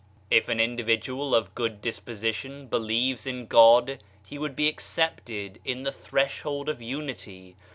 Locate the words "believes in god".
2.65-4.03